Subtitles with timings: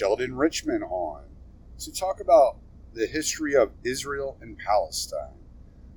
[0.00, 1.24] Sheldon Richman on
[1.78, 2.56] to talk about
[2.94, 5.44] the history of Israel and Palestine.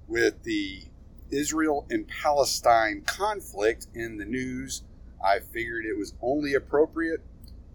[0.10, 0.84] With the
[1.32, 4.84] Israel and Palestine conflict in the news,
[5.24, 7.22] I figured it was only appropriate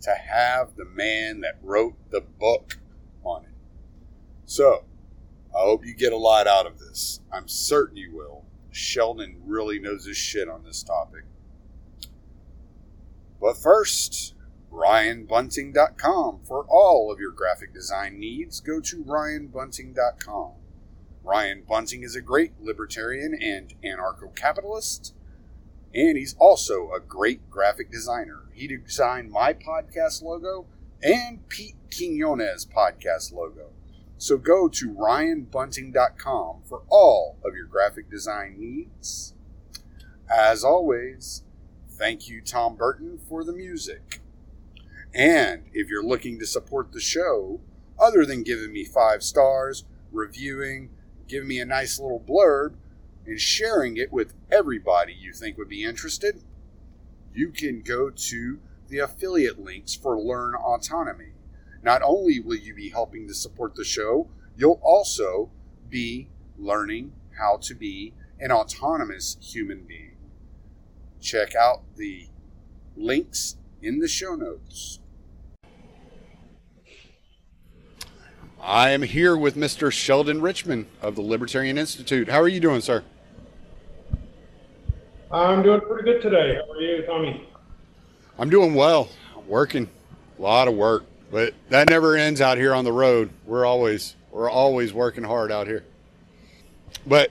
[0.02, 2.76] to have the man that wrote the book
[3.24, 3.54] on it.
[4.45, 4.84] So,
[5.56, 7.21] I hope you get a lot out of this.
[7.32, 8.45] I'm certain you will.
[8.71, 11.24] Sheldon really knows his shit on this topic.
[13.40, 14.34] But first,
[14.79, 16.40] RyanBunting.com.
[16.45, 20.52] For all of your graphic design needs, go to RyanBunting.com.
[21.24, 25.15] Ryan Bunting is a great libertarian and anarcho capitalist,
[25.93, 28.45] and he's also a great graphic designer.
[28.54, 30.66] He designed my podcast logo
[31.02, 33.73] and Pete Quinones' podcast logo.
[34.16, 39.34] So go to ryanbunting.com for all of your graphic design needs.
[40.30, 41.43] As always,
[41.90, 44.21] thank you, Tom Burton, for the music.
[45.19, 47.61] And if you're looking to support the show,
[47.99, 50.91] other than giving me five stars, reviewing,
[51.27, 52.74] giving me a nice little blurb,
[53.27, 56.41] and sharing it with everybody you think would be interested,
[57.35, 61.33] you can go to the affiliate links for Learn Autonomy.
[61.83, 65.51] Not only will you be helping to support the show, you'll also
[65.91, 70.17] be learning how to be an autonomous human being.
[71.21, 72.28] Check out the
[72.97, 75.01] links in the show notes.
[78.61, 79.93] I am here with Mr.
[79.93, 82.29] Sheldon Richman of the Libertarian Institute.
[82.29, 83.05] How are you doing, sir?
[85.31, 86.55] I'm doing pretty good today.
[86.55, 87.49] How are you, Tommy?
[88.39, 89.11] I'm doing well.
[89.37, 89.89] I'm working.
[90.39, 91.05] A lot of work.
[91.31, 93.31] But that never ends out here on the road.
[93.45, 95.85] We're always we're always working hard out here.
[97.07, 97.31] But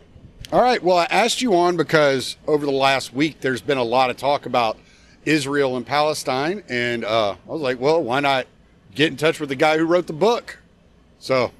[0.51, 3.83] all right, well, I asked you on because over the last week there's been a
[3.83, 4.77] lot of talk about
[5.25, 8.47] Israel and Palestine, and uh, I was like, well, why not
[8.93, 10.59] get in touch with the guy who wrote the book?
[11.19, 11.51] So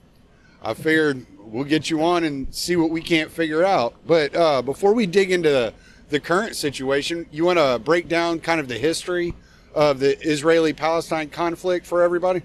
[0.61, 3.95] I figured we'll get you on and see what we can't figure out.
[4.05, 5.73] But uh, before we dig into the,
[6.09, 9.33] the current situation, you want to break down kind of the history
[9.73, 12.41] of the Israeli Palestine conflict for everybody?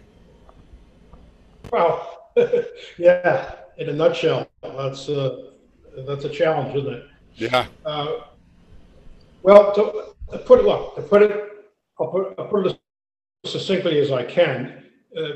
[1.70, 2.28] Well,
[2.98, 5.52] yeah, in a nutshell, that's a,
[6.06, 7.06] that's a challenge, isn't it?
[7.36, 7.66] Yeah.
[7.86, 8.18] Uh,
[9.42, 11.50] well, to, to, put it, look, to put it,
[11.98, 12.78] I'll put, I'll put it
[13.44, 14.84] as succinctly as I can.
[15.16, 15.28] Uh,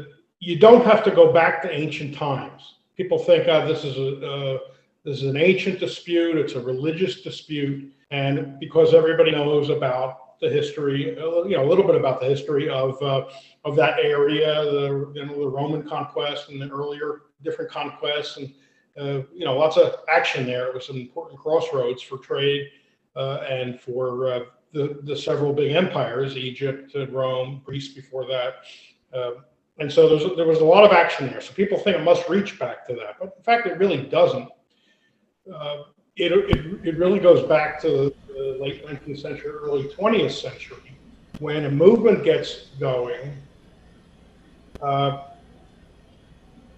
[0.46, 2.76] you don't have to go back to ancient times.
[2.96, 4.58] People think, oh, this is a uh,
[5.04, 6.36] this is an ancient dispute.
[6.36, 11.68] It's a religious dispute, and because everybody knows about the history, uh, you know, a
[11.68, 13.24] little bit about the history of uh,
[13.64, 18.54] of that area, the you know the Roman conquest and the earlier different conquests, and
[19.00, 20.68] uh, you know, lots of action there.
[20.68, 22.70] It was an important crossroads for trade
[23.16, 24.40] uh, and for uh,
[24.72, 28.62] the the several big empires, Egypt, Rome, Greece before that.
[29.78, 31.40] And so there was a lot of action there.
[31.40, 34.48] So people think it must reach back to that, but in fact, it really doesn't.
[35.52, 35.82] Uh,
[36.16, 40.98] it, it, it really goes back to the late 19th century, early 20th century,
[41.38, 43.36] when a movement gets going.
[44.80, 45.24] Uh,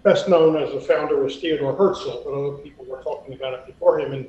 [0.03, 3.65] best known as the founder was Theodore Herzl, but other people were talking about it
[3.65, 4.27] before him, and,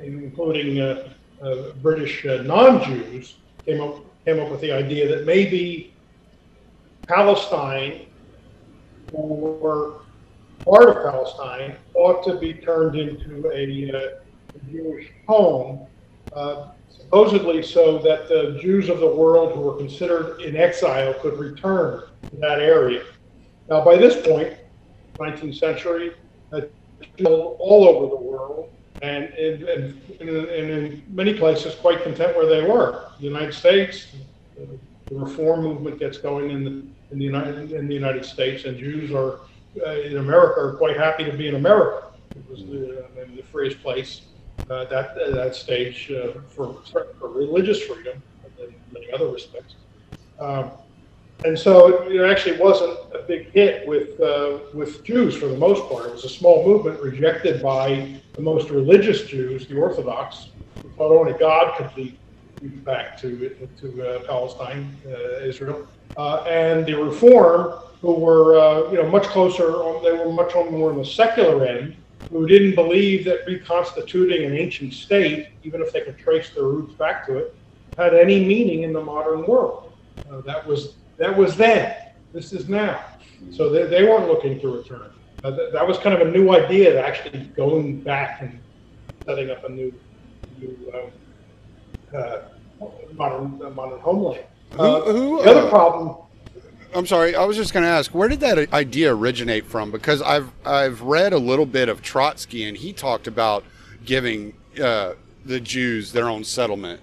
[0.00, 1.08] including uh,
[1.40, 5.94] uh, British uh, non-Jews came up came up with the idea that maybe
[7.06, 8.07] Palestine
[9.12, 10.02] or
[10.64, 14.08] part of Palestine ought to be turned into a, uh,
[14.70, 15.86] Jewish home,
[16.32, 21.38] uh, supposedly so that the Jews of the world who were considered in exile could
[21.38, 23.02] return to that area.
[23.68, 24.56] Now, by this point,
[25.18, 26.12] 19th century,
[26.52, 26.62] uh,
[27.24, 28.70] all over the world,
[29.00, 33.10] and in, many places quite content where they were.
[33.18, 34.08] The United States,
[34.56, 34.78] the
[35.10, 39.12] reform movement gets going in the in the United in the United States, and Jews
[39.12, 39.40] are
[39.86, 42.06] uh, in America are quite happy to be in America.
[42.34, 44.22] It was the, uh, the freest place
[44.70, 48.22] uh, that uh, that stage uh, for, for religious freedom,
[48.58, 49.74] in many other respects.
[50.38, 50.70] Um,
[51.44, 55.56] and so it, it, actually wasn't a big hit with uh, with Jews for the
[55.56, 56.06] most part.
[56.06, 60.48] It was a small movement rejected by the most religious Jews, the Orthodox,
[60.82, 62.18] who thought only God could be
[62.84, 64.96] back to to Palestine,
[65.42, 69.66] Israel uh, and the Reform, who were uh, you know much closer,
[70.02, 71.96] they were much more on the secular end,
[72.30, 76.94] who didn't believe that reconstituting an ancient state, even if they could trace their roots
[76.94, 77.54] back to it,
[77.96, 79.92] had any meaning in the modern world.
[80.30, 81.94] Uh, that was that was then.
[82.32, 83.02] This is now.
[83.50, 85.10] So they, they weren't looking to return.
[85.44, 88.60] Uh, that, that was kind of a new idea, to actually going back and
[89.24, 89.92] setting up a new,
[90.58, 90.92] new
[92.12, 92.42] uh, uh,
[93.12, 94.44] modern, uh, modern homeland.
[94.76, 96.16] Uh, Who- who, the other uh, problem,
[96.94, 97.34] I'm sorry.
[97.36, 99.90] I was just going to ask, where did that idea originate from?
[99.90, 103.64] Because I've I've read a little bit of Trotsky, and he talked about
[104.04, 105.12] giving uh,
[105.44, 107.00] the Jews their own settlement.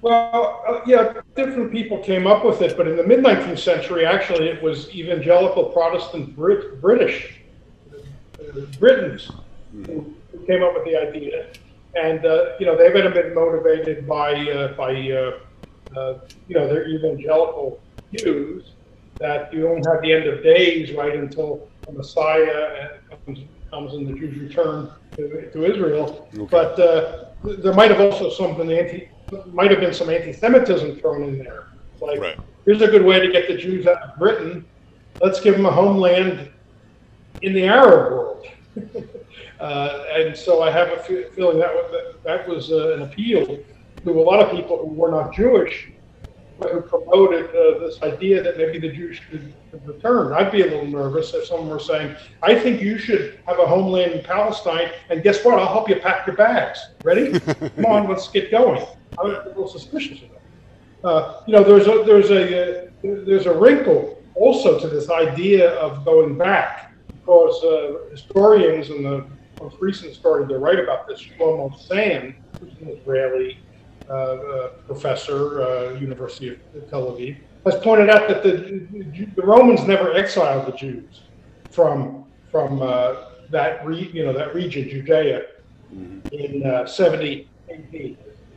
[0.00, 4.04] well, uh, yeah, different people came up with it, but in the mid 19th century,
[4.04, 7.34] actually, it was evangelical Protestant Brit- British
[7.94, 9.30] uh, Britons
[9.72, 11.46] who, who came up with the idea,
[11.94, 15.32] and uh, you know they've been motivated by uh, by uh,
[15.96, 18.74] uh, you know their evangelical views
[19.20, 23.40] that you don't have the end of days right until the Messiah comes
[23.70, 26.28] comes and the Jews return to, to Israel.
[26.34, 26.46] Okay.
[26.50, 29.08] But uh, there might have also some anti
[29.52, 31.64] might have been some anti-Semitism thrown in there.
[32.00, 32.36] Like Right.
[32.66, 34.66] here's a good way to get the Jews out of Britain.
[35.20, 36.50] Let's give them a homeland
[37.42, 38.46] in the Arab world.
[39.62, 43.60] uh, and so I have a feeling that was, that, that was uh, an appeal
[44.04, 45.88] to a lot of people who were not Jewish,
[46.58, 50.32] but who promoted uh, this idea that maybe the Jews should, should return.
[50.32, 53.66] I'd be a little nervous if someone were saying, I think you should have a
[53.66, 55.60] homeland in Palestine, and guess what?
[55.60, 56.80] I'll help you pack your bags.
[57.04, 57.38] Ready?
[57.40, 58.84] Come on, let's get going.
[59.16, 61.08] I would be a little suspicious of that.
[61.08, 65.74] Uh, you know, there's a there's a uh, there's a wrinkle also to this idea
[65.74, 69.26] of going back because uh, historians and the
[69.62, 73.58] most recent historian to write about this, Shlomo Sand, who's an Israeli
[74.08, 78.86] uh, uh, professor, uh, University of Tel Aviv, has pointed out that the,
[79.36, 81.22] the Romans never exiled the Jews
[81.70, 83.14] from from uh,
[83.50, 85.42] that re, you know that region, Judea,
[85.92, 88.16] in uh, 70 AD,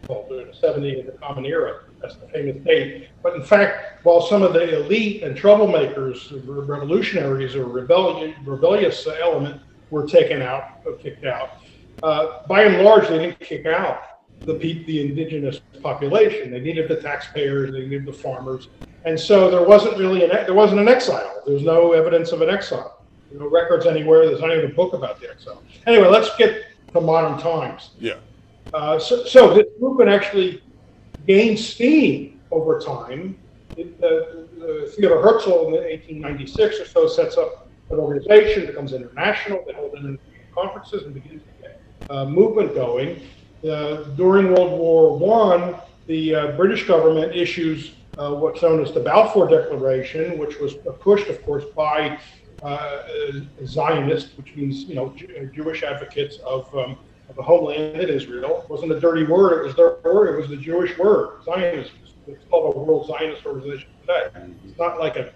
[0.10, 1.82] uh, 70 in the Common Era.
[2.02, 3.10] That's the famous date.
[3.24, 9.62] But in fact, while some of the elite and troublemakers, revolutionaries or rebellion, rebellious element
[9.90, 11.52] were taken out, uh, kicked out,
[12.04, 14.02] uh, by and large, they didn't kick out
[14.42, 16.52] the pe- the indigenous population.
[16.52, 18.70] They needed the taxpayers, they needed the farmers,
[19.06, 21.42] and so there wasn't really an there wasn't an exile.
[21.46, 23.02] There was no evidence of an exile.
[23.30, 24.26] There were no records anywhere.
[24.26, 25.64] There's not even a book about the exile.
[25.88, 27.92] Anyway, let's get to modern times.
[28.00, 28.16] Yeah.
[28.74, 30.62] Uh, so, so this movement actually
[31.28, 33.38] gained steam over time.
[33.78, 39.64] It, uh, uh, Theodor Herzl in 1896 or so sets up an organization, becomes international.
[39.68, 40.20] They hold international
[40.54, 43.22] conferences and begin to get uh, movement going.
[43.64, 45.76] Uh, during World War One,
[46.08, 51.28] the uh, British government issues uh, what's known as the Balfour Declaration, which was pushed,
[51.28, 52.18] of course, by
[52.62, 53.02] uh,
[53.66, 56.98] Zionists, which means you know Jew- Jewish advocates of um,
[57.28, 58.62] of the homeland in Israel.
[58.64, 60.34] It wasn't a dirty word; it was their word.
[60.34, 61.94] It was the Jewish word, Zionism.
[62.28, 64.30] It's called a World Zionist Organization today.
[64.64, 65.32] It's not like a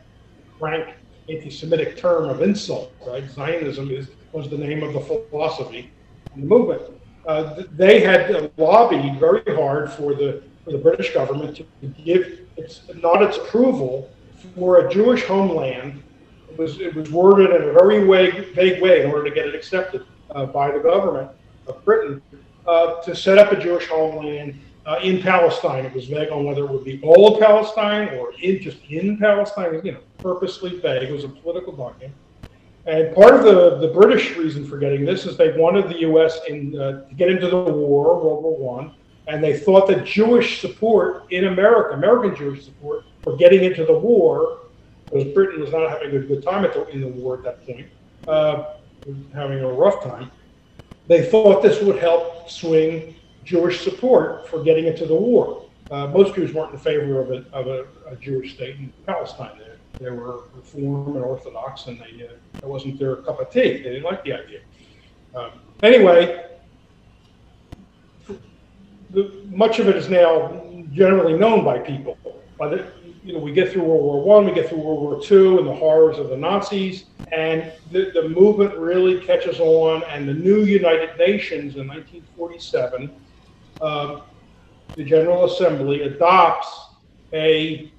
[0.59, 0.87] rank
[1.29, 3.29] anti-Semitic term of insult, right?
[3.29, 5.89] Zionism is was the name of the philosophy
[6.33, 6.81] and the movement.
[7.25, 11.65] Uh, they had uh, lobbied very hard for the for the British government to
[12.03, 14.09] give its not its approval
[14.55, 16.01] for a Jewish homeland.
[16.49, 19.47] It was it was worded in a very vague, vague way in order to get
[19.47, 21.29] it accepted uh, by the government
[21.67, 22.21] of Britain
[22.67, 24.59] uh, to set up a Jewish homeland
[24.89, 25.85] uh, in Palestine.
[25.85, 29.17] It was vague on whether it would be all of Palestine or in just in
[29.17, 29.79] Palestine.
[29.83, 31.03] You know, purposely vague.
[31.03, 32.15] It was a political document.
[32.87, 36.39] And part of the, the British reason for getting this is they wanted the U.S.
[36.47, 38.95] In, uh, to get into the war, World War One,
[39.27, 43.93] and they thought that Jewish support in America, American Jewish support, for getting into the
[43.93, 44.61] war,
[45.05, 47.85] because Britain was not having a good time the, in the war at that point,
[48.27, 48.73] uh,
[49.35, 50.31] having a rough time.
[51.07, 53.13] They thought this would help swing
[53.49, 55.65] Jewish support for getting into the war.
[55.89, 59.57] Uh, most Jews weren't in favor of a, of a, a Jewish state in Palestine.
[59.57, 63.77] They, they were Reform and Orthodox, and they, uh, that wasn't their cup of tea.
[63.77, 64.59] They didn't like the idea.
[65.33, 65.49] Um,
[65.81, 66.45] anyway,
[69.09, 72.19] the, much of it is now generally known by people.
[72.59, 72.85] By the,
[73.23, 75.67] you know, we get through World War One, we get through World War Two, and
[75.67, 80.03] the horrors of the Nazis, and the, the movement really catches on.
[80.03, 83.09] And the new United Nations in 1947,
[83.79, 86.67] the General Assembly adopts
[87.33, 87.91] a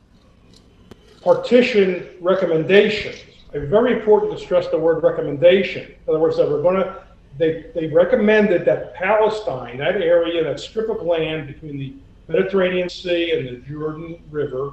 [1.22, 3.14] partition recommendation.
[3.52, 5.86] It's very important to stress the word recommendation.
[5.86, 7.02] In other words, that we're going to,
[7.36, 11.94] they, they recommended that Palestine, that area, that strip of land between the
[12.28, 14.72] Mediterranean Sea and the Jordan River,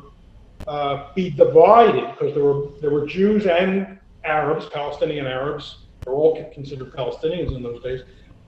[0.68, 6.18] uh, be divided because there were there were Jews and Arabs, Palestinian Arabs, they were
[6.18, 8.02] all considered Palestinians in those days,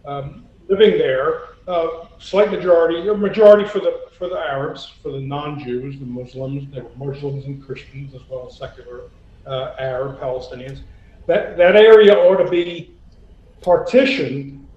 [0.06, 5.20] um, living there, uh, slight majority, a majority for the for the Arabs, for the
[5.20, 9.04] non-Jews, the Muslims, there were Muslims and Christians as well as secular
[9.46, 10.82] uh, Arab Palestinians.
[11.26, 12.96] That that area ought to be
[13.62, 14.68] partitioned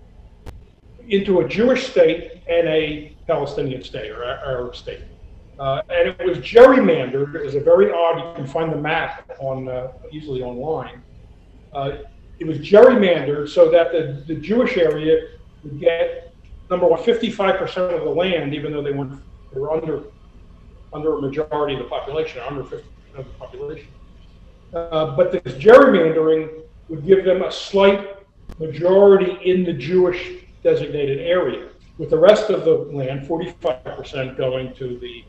[1.09, 5.01] into a Jewish state and a Palestinian state or Arab state.
[5.59, 7.35] Uh, and it was gerrymandered.
[7.35, 8.19] It was a very odd.
[8.19, 11.03] You can find the map on uh, easily online.
[11.73, 11.99] Uh,
[12.39, 15.29] it was gerrymandered so that the, the Jewish area
[15.65, 16.35] would get
[16.71, 20.05] number one, 55% of the land, even though they they were under
[20.93, 22.83] under a majority of the population, under 50%
[23.15, 23.89] of the population.
[24.75, 28.17] Uh, but this gerrymandering would give them a slight
[28.59, 34.99] majority in the Jewish designated area, with the rest of the land, 45% going to
[34.99, 35.25] the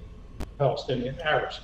[0.60, 1.62] Palestinian Arabs.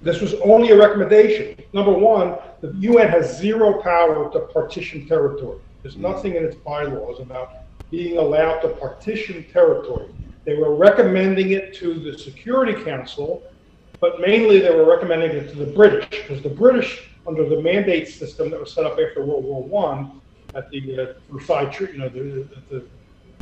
[0.00, 1.56] This was only a recommendation.
[1.72, 5.58] Number one, the UN has zero power to partition territory.
[5.82, 7.61] There's nothing in its bylaws about
[7.92, 10.08] being allowed to partition territory.
[10.44, 13.42] They were recommending it to the Security Council,
[14.00, 18.08] but mainly they were recommending it to the British, because the British, under the mandate
[18.08, 20.22] system that was set up after World War One
[20.54, 22.84] at the uh, Versailles, you know, the, the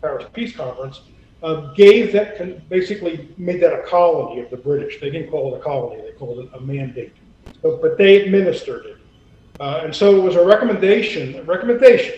[0.02, 1.00] Paris Peace Conference,
[1.44, 5.00] uh, gave that con- basically made that a colony of the British.
[5.00, 7.14] They didn't call it a colony; they called it a mandate.
[7.62, 8.96] But, but they administered it,
[9.60, 11.36] uh, and so it was a recommendation.
[11.36, 12.16] A recommendation.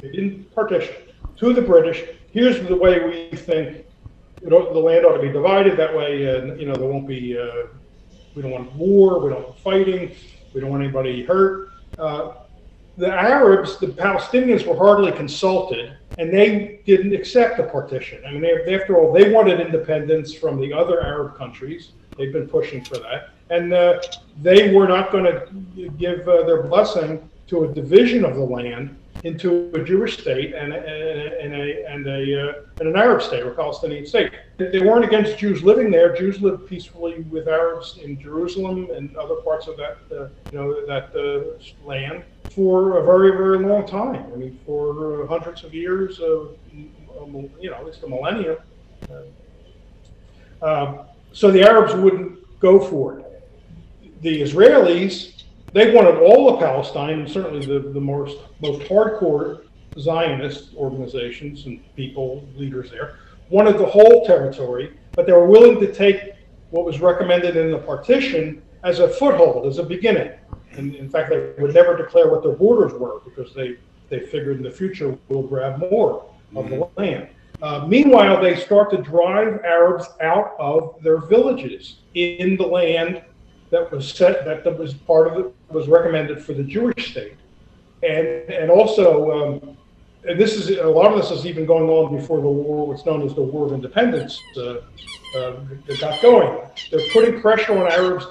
[0.00, 0.94] They didn't partition
[1.40, 2.04] to the British.
[2.30, 3.84] Here's the way we think
[4.42, 5.76] the land ought to be divided.
[5.76, 7.36] That way, uh, you know, there won't be.
[7.36, 7.66] Uh,
[8.34, 9.18] we don't want war.
[9.20, 10.14] We don't want fighting.
[10.54, 11.70] We don't want anybody hurt.
[11.98, 12.34] Uh,
[12.96, 18.22] the Arabs, the Palestinians, were hardly consulted and they didn't accept the partition.
[18.26, 21.92] I mean, they, after all, they wanted independence from the other Arab countries.
[22.18, 24.00] They've been pushing for that, and uh,
[24.42, 28.99] they were not going to give uh, their blessing to a division of the land
[29.22, 33.42] into a Jewish state and, and, and a, and, a, uh, and an Arab state
[33.42, 34.32] or Palestinian state.
[34.56, 36.16] They weren't against Jews living there.
[36.16, 40.86] Jews lived peacefully with Arabs in Jerusalem and other parts of that uh, you know
[40.86, 42.24] that uh, land
[42.54, 44.32] for a very very long time.
[44.32, 48.56] I mean, for hundreds of years, of, you know, at least a millennium.
[50.62, 53.26] Uh, so the Arabs wouldn't go for it.
[54.22, 55.39] The Israelis
[55.72, 59.64] they wanted all of Palestine, and certainly the, the most, most hardcore
[59.98, 65.92] Zionist organizations and people, leaders there, wanted the whole territory, but they were willing to
[65.92, 66.34] take
[66.70, 70.30] what was recommended in the partition as a foothold, as a beginning.
[70.72, 73.76] And in fact, they would never declare what their borders were because they,
[74.08, 77.00] they figured in the future we'll grab more of the mm-hmm.
[77.00, 77.28] land.
[77.62, 83.22] Uh, meanwhile, they start to drive Arabs out of their villages in the land
[83.70, 87.36] that was set that, was part of it was recommended for the Jewish state,
[88.02, 89.76] and and also um,
[90.24, 93.06] and this is a lot of this is even going on before the war, what's
[93.06, 94.80] known as the War of Independence, uh,
[95.36, 95.52] uh,
[95.98, 96.60] got going.
[96.90, 98.26] They're putting pressure on Arabs,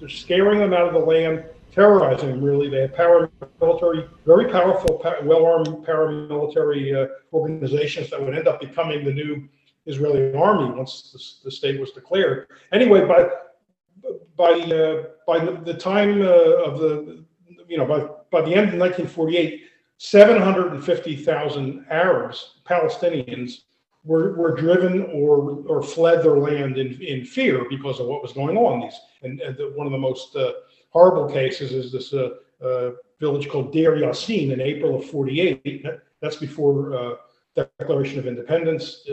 [0.00, 2.42] they're scaring them out of the land, terrorizing them.
[2.42, 9.04] Really, they have paramilitary, very powerful, well-armed paramilitary uh, organizations that would end up becoming
[9.04, 9.48] the new
[9.86, 12.48] Israeli army once the, the state was declared.
[12.72, 13.28] Anyway, by
[14.36, 17.24] by uh, by the, time uh, of the
[17.68, 19.64] you know by by the end of 1948,
[19.98, 23.62] 750,000 Arabs, Palestinians,
[24.04, 28.32] were, were driven or or fled their land in, in fear because of what was
[28.32, 28.80] going on.
[28.80, 30.52] These and, and the, one of the most uh,
[30.90, 32.30] horrible cases is this uh,
[32.64, 35.84] uh, village called Deir Yassin in April of 48.
[36.20, 37.14] That's before uh,
[37.56, 39.06] Declaration of Independence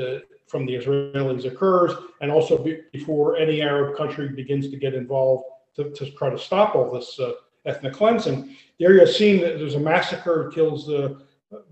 [0.47, 5.43] from the Israelis occurs, and also be, before any Arab country begins to get involved
[5.75, 7.33] to, to try to stop all this uh,
[7.65, 8.55] ethnic cleansing.
[8.79, 11.15] Deir Yassin that there's a massacre, kills uh,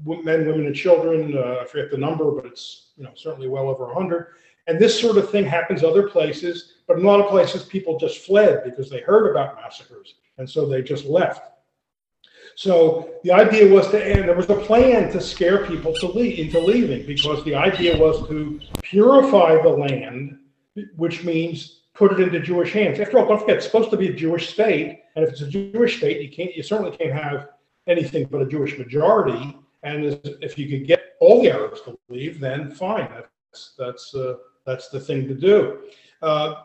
[0.05, 1.37] men, women, and children.
[1.37, 4.27] Uh, I forget the number, but it's you know certainly well over 100.
[4.67, 7.99] And this sort of thing happens other places, but in a lot of places people
[7.99, 11.51] just fled because they heard about massacres, and so they just left.
[12.55, 16.39] So the idea was to, and there was a plan to scare people to leave,
[16.39, 20.39] into leaving because the idea was to purify the land,
[20.95, 22.99] which means put it into Jewish hands.
[22.99, 25.47] After all, don't forget, it's supposed to be a Jewish state, and if it's a
[25.47, 27.49] Jewish state, you can't, you certainly can't have
[27.87, 29.57] anything but a Jewish majority.
[29.83, 34.35] And if you could get all the Arabs to leave, then fine, that's that's uh,
[34.65, 35.79] that's the thing to do.
[36.21, 36.63] Uh,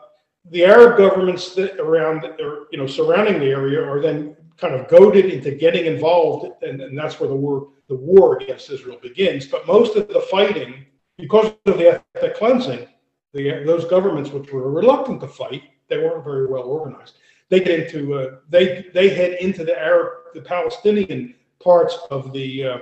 [0.49, 4.87] the Arab governments that around, or, you know, surrounding the area are then kind of
[4.87, 9.47] goaded into getting involved, and, and that's where the war the war against Israel begins.
[9.47, 10.85] But most of the fighting,
[11.17, 12.87] because of the ethnic cleansing,
[13.33, 17.17] the, those governments which were reluctant to fight, they weren't very well organized.
[17.49, 22.65] They get into uh, they they head into the Arab the Palestinian parts of the
[22.65, 22.77] uh,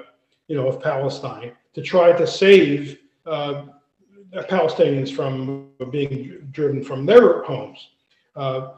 [0.47, 3.63] you know of Palestine, to try to save uh,
[4.33, 7.89] Palestinians from being driven from their homes.
[8.35, 8.73] Uh,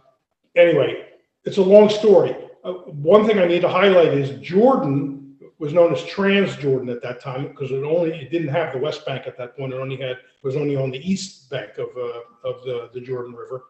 [0.56, 1.08] anyway,
[1.44, 2.36] it's a long story.
[2.64, 7.22] Uh, one thing I need to highlight is Jordan was known as Transjordan at that
[7.22, 9.74] time because it only it didn't have the West Bank at that point.
[9.74, 13.34] It only had was only on the east bank of uh, of the, the Jordan
[13.34, 13.66] River.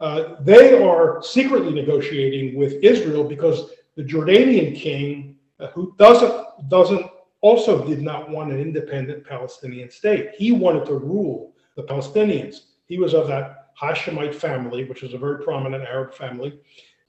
[0.00, 7.06] Uh, they are secretly negotiating with Israel because the Jordanian king, uh, who doesn't doesn't
[7.40, 10.30] also did not want an independent Palestinian state.
[10.36, 12.62] He wanted to rule the Palestinians.
[12.86, 16.60] He was of that Hashemite family, which is a very prominent Arab family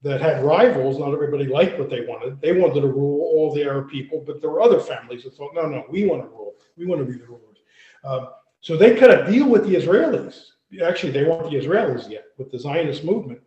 [0.01, 0.97] that had rivals.
[0.99, 2.39] Not everybody liked what they wanted.
[2.41, 5.53] They wanted to rule all the Arab people, but there were other families that thought,
[5.53, 6.55] no, no, we want to rule.
[6.77, 7.57] We want to be the rulers.
[8.03, 8.29] Um,
[8.61, 10.51] so they kind of deal with the Israelis.
[10.83, 13.41] Actually, they weren't the Israelis yet, with the Zionist movement,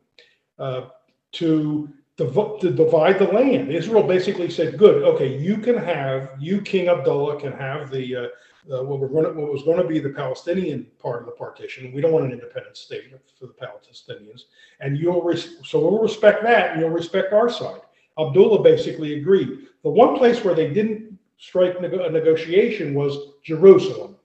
[0.59, 0.89] uh,
[1.33, 3.71] to to divide the land.
[3.71, 8.27] Israel basically said, "Good, okay, you can have you King Abdullah can have the uh,
[8.71, 11.93] uh, what to, what was going to be the Palestinian part of the partition.
[11.93, 13.05] We don't want an independent state
[13.39, 14.43] for the Palestinians,
[14.81, 17.81] and you'll res- so we'll respect that, and you'll respect our side."
[18.19, 19.69] Abdullah basically agreed.
[19.83, 24.17] The one place where they didn't strike a negotiation was Jerusalem.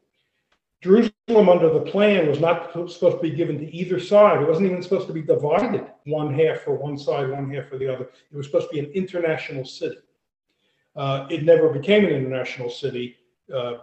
[0.82, 4.42] Jerusalem under the plan was not supposed to be given to either side.
[4.42, 7.78] It wasn't even supposed to be divided one half for one side, one half for
[7.78, 8.06] the other.
[8.32, 9.98] It was supposed to be an international city.
[10.96, 13.18] Uh, it never became an international city.
[13.54, 13.78] Uh,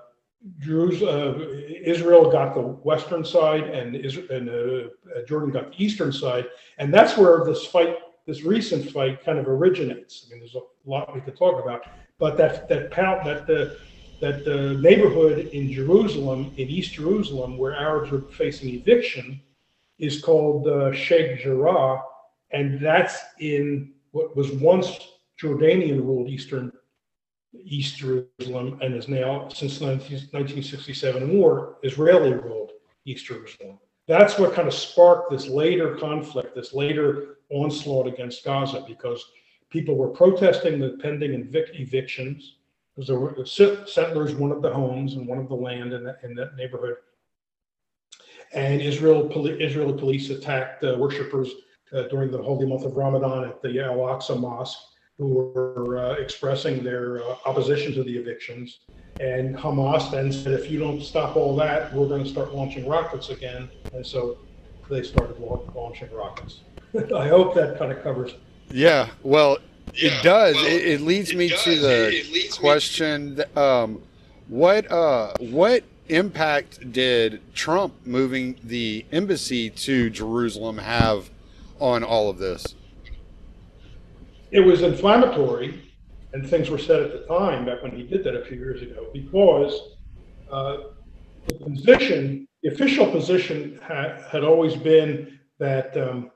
[0.59, 1.45] Jerusalem, uh,
[1.83, 6.47] Israel got the western side, and, Israel, and uh, Jordan got the eastern side,
[6.79, 7.97] and that's where this fight,
[8.27, 10.27] this recent fight, kind of originates.
[10.27, 11.83] I mean, there's a lot we could talk about,
[12.19, 13.79] but that that that the
[14.21, 19.41] that the neighborhood in Jerusalem, in East Jerusalem, where Arabs were facing eviction,
[19.99, 22.03] is called uh, Sheikh Jarrah,
[22.51, 24.99] and that's in what was once
[25.41, 26.71] Jordanian ruled Eastern
[27.63, 32.73] East Jerusalem and is now, since the 1967 war, Israeli ruled
[33.05, 33.79] East Jerusalem.
[34.07, 39.25] That's what kind of sparked this later conflict, this later onslaught against Gaza, because
[39.71, 42.57] people were protesting the pending evic- evictions
[42.95, 46.55] because there were settlers wanted the homes and wanted the land in that, in that
[46.57, 46.97] neighborhood.
[48.53, 51.51] And Israel, Israeli police attacked uh, worshippers
[51.93, 54.79] uh, during the holy month of Ramadan at the Al Aqsa Mosque
[55.19, 58.81] who were uh, expressing their uh, opposition to the evictions.
[59.21, 62.89] And Hamas then said, if you don't stop all that, we're going to start launching
[62.89, 63.71] rockets again.
[63.93, 64.39] And so
[64.91, 66.61] they started launching rockets.
[67.17, 68.35] I hope that kind of covers.
[68.71, 69.59] Yeah, well,
[69.95, 70.57] it does.
[70.57, 71.63] Well, it, it, leads it me does.
[71.63, 73.61] to the question: to...
[73.61, 74.03] um,
[74.49, 81.31] what uh, what impact did Trump moving the embassy to Jerusalem have
[81.79, 82.75] on all of this?
[84.55, 85.83] It was inflammatory,
[86.33, 88.83] and things were said at the time back when he did that a few years
[88.83, 89.77] ago, because
[90.49, 90.77] uh,
[91.49, 96.31] the position, the official position, ha- had always been that um,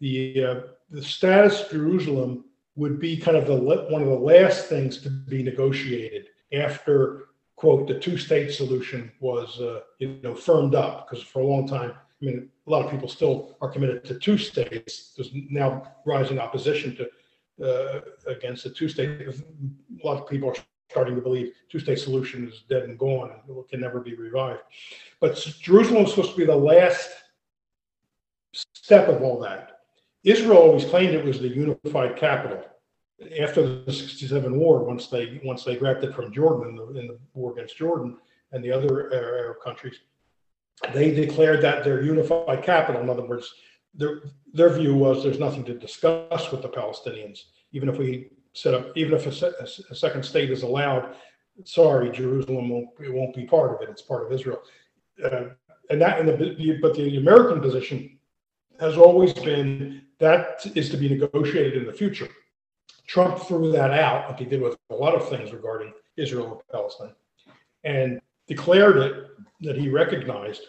[0.00, 2.44] the uh, the status of Jerusalem
[2.76, 7.88] would be kind of the one of the last things to be negotiated after quote
[7.88, 12.24] the two-state solution was uh, you know firmed up because for a long time I
[12.26, 15.14] mean a lot of people still are committed to two states.
[15.16, 17.08] There's now rising opposition to
[17.62, 19.20] uh, against the two-state.
[19.22, 20.56] A lot of people are
[20.90, 24.60] starting to believe two-state solution is dead and gone and can never be revived.
[25.20, 27.10] But Jerusalem was supposed to be the last
[28.52, 29.80] step of all that.
[30.24, 32.62] Israel always claimed it was the unified capital.
[33.40, 37.06] After the '67 war, once they once they grabbed it from Jordan in the, in
[37.06, 38.16] the war against Jordan
[38.50, 40.00] and the other Arab countries,
[40.92, 43.00] they declared that their unified capital.
[43.00, 43.54] In other words,
[43.94, 48.74] their their view was there's nothing to discuss with the Palestinians, even if we set
[48.74, 51.14] up, even if a, second state is allowed.
[51.64, 53.90] Sorry, Jerusalem won't it won't be part of it.
[53.90, 54.62] It's part of Israel,
[55.24, 55.44] uh,
[55.90, 58.18] and that and the but the American position
[58.80, 62.28] has always been that is to be negotiated in the future.
[63.06, 66.60] Trump threw that out, like he did with a lot of things regarding Israel and
[66.70, 67.14] Palestine,
[67.84, 69.26] and declared it
[69.60, 70.62] that he recognized.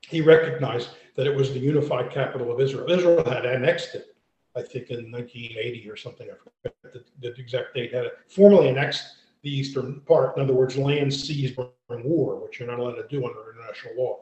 [0.00, 2.90] He recognized that it was the unified capital of Israel.
[2.90, 4.14] Israel had annexed it,
[4.54, 6.28] I think, in 1980 or something.
[6.30, 7.92] I forget the, the exact date.
[7.92, 10.36] Had formally annexed the eastern part.
[10.36, 11.56] In other words, land seized
[11.88, 14.18] during war, which you're not allowed to do under international law.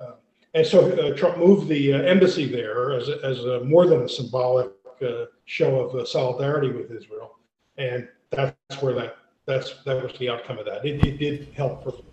[0.00, 0.12] Uh,
[0.52, 4.08] and so uh, Trump moved the uh, embassy there as, as a, more than a
[4.08, 4.70] symbolic
[5.02, 7.38] uh, show of uh, solidarity with Israel,
[7.76, 10.84] and that's where that that's that was the outcome of that.
[10.84, 12.04] It, it did help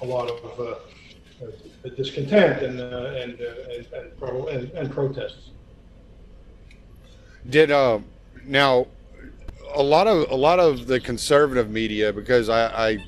[0.00, 0.78] a lot of
[1.84, 5.50] uh, discontent and uh, and, and and, pro, and, and protests.
[7.48, 7.98] Did uh,
[8.44, 8.86] now
[9.74, 12.98] a lot of a lot of the conservative media because I, I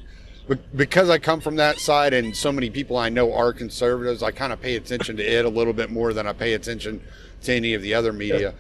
[0.75, 4.31] because I come from that side and so many people I know are conservatives, I
[4.31, 7.03] kind of pay attention to it a little bit more than I pay attention
[7.43, 8.41] to any of the other media.
[8.41, 8.53] Yeah.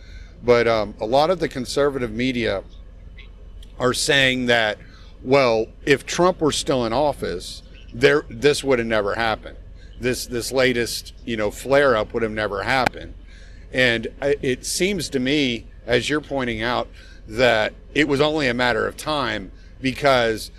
[0.42, 2.64] But um, a lot of the conservative media
[3.78, 4.78] are saying that,
[5.22, 7.62] well, if Trump were still in office,
[7.94, 9.56] there this would have never happened.
[10.00, 13.14] This this latest you know flare up would have never happened.
[13.72, 16.88] And it seems to me, as you're pointing out,
[17.28, 20.50] that it was only a matter of time because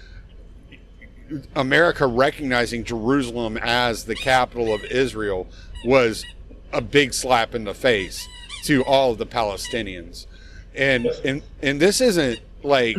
[1.55, 5.47] America recognizing Jerusalem as the capital of Israel
[5.85, 6.25] was
[6.73, 8.27] a big slap in the face
[8.63, 10.27] to all of the Palestinians.
[10.75, 12.97] And and and this isn't like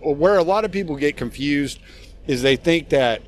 [0.00, 1.80] where a lot of people get confused
[2.26, 3.22] is they think that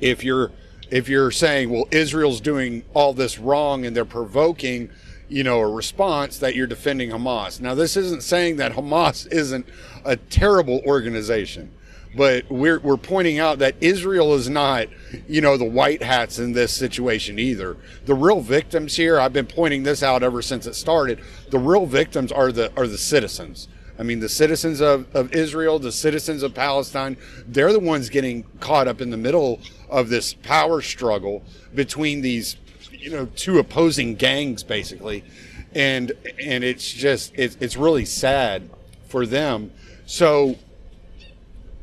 [0.00, 0.52] if you're
[0.90, 4.90] if you're saying well Israel's doing all this wrong and they're provoking
[5.28, 7.60] you know a response that you're defending Hamas.
[7.60, 9.66] Now this isn't saying that Hamas isn't
[10.04, 11.72] a terrible organization
[12.16, 14.88] but we're we're pointing out that Israel is not,
[15.28, 17.76] you know, the white hats in this situation either.
[18.06, 21.20] The real victims here, I've been pointing this out ever since it started.
[21.50, 23.68] The real victims are the are the citizens.
[23.98, 27.16] I mean, the citizens of, of Israel, the citizens of Palestine,
[27.48, 31.42] they're the ones getting caught up in the middle of this power struggle
[31.74, 32.56] between these,
[32.90, 35.24] you know, two opposing gangs, basically.
[35.74, 38.70] And and it's just it's it's really sad
[39.06, 39.70] for them.
[40.06, 40.56] So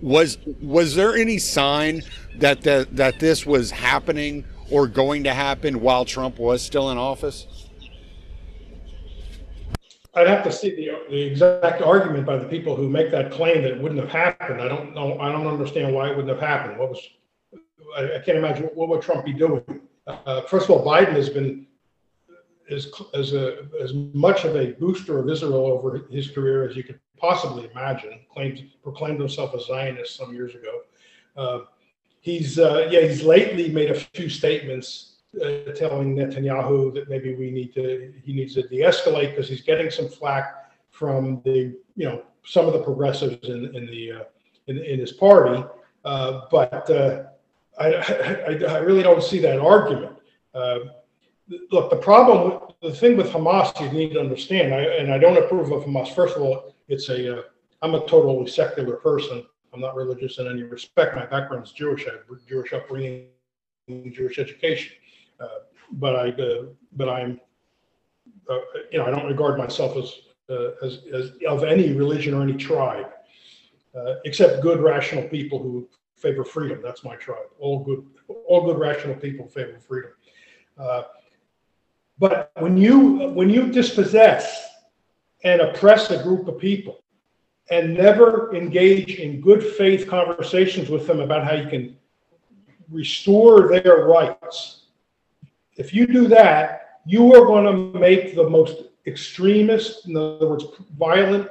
[0.02, 2.04] was was there any sign
[2.38, 6.98] that the, that this was happening or going to happen while Trump was still in
[6.98, 7.48] office?
[10.16, 13.64] I'd have to see the, the exact argument by the people who make that claim
[13.64, 14.62] that it wouldn't have happened.
[14.62, 15.20] I don't know.
[15.20, 16.78] I don't understand why it wouldn't have happened.
[16.80, 17.10] What was?
[17.96, 19.64] I, can't imagine what would Trump be doing.
[20.08, 21.66] Uh, first of all, Biden has been
[22.70, 26.84] as as a as much of a booster of Israel over his career as you
[26.84, 28.20] could possibly imagine.
[28.34, 30.82] Claimed proclaimed himself a Zionist some years ago.
[31.38, 31.60] Uh,
[32.22, 37.52] he's uh, yeah he's lately made a few statements uh, telling Netanyahu that maybe we
[37.52, 42.24] need to he needs to de-escalate because he's getting some flack from the you know
[42.46, 44.24] some of the progressives in in the uh,
[44.68, 45.64] in, in his party.
[46.04, 47.24] Uh, but uh,
[47.78, 50.18] I, I, I really don't see that argument
[51.72, 55.38] look, the problem, the thing with Hamas, you need to understand, I, and I don't
[55.38, 56.14] approve of Hamas.
[56.14, 57.44] First of all, it's a, uh,
[57.82, 59.46] a totally secular person.
[59.74, 61.16] I'm not religious in any respect.
[61.16, 62.08] My background is Jewish.
[62.08, 63.28] I have Jewish upbringing,
[63.90, 64.94] Jewish education.
[65.40, 65.48] Uh,
[65.92, 67.40] but I, uh, but I'm,
[68.50, 68.60] uh,
[68.92, 70.14] you know, I don't regard myself as,
[70.50, 73.08] uh, as, as of any religion or any tribe,
[73.96, 76.82] uh, except good, rational people who favor freedom.
[76.82, 77.48] That's my tribe.
[77.60, 78.06] All good,
[78.48, 80.12] all good, rational people favor freedom.
[80.78, 81.04] Uh,
[82.18, 84.68] but when you when you dispossess
[85.44, 87.04] and oppress a group of people
[87.70, 91.98] and never engage in good faith conversations with them about how you can
[92.90, 94.84] restore their rights,
[95.78, 100.66] if you do that, you are going to make the most extremist, in other words,
[100.98, 101.50] violent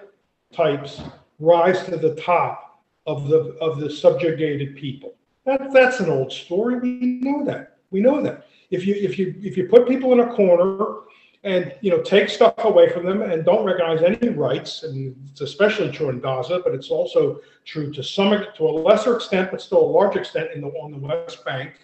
[0.52, 1.00] types
[1.38, 2.73] rise to the top
[3.06, 5.14] of the of the subjugated people.
[5.44, 6.78] That, that's an old story.
[6.78, 7.78] We know that.
[7.90, 11.02] We know that if you if you if you put people in a corner
[11.44, 15.42] and you know take stuff away from them and don't recognize any rights, and it's
[15.42, 19.60] especially true in Gaza, but it's also true to some to a lesser extent, but
[19.60, 21.74] still a large extent in the on the West Bank.